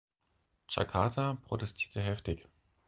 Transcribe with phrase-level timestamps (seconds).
[0.67, 2.47] Jakarta protestierte heftig.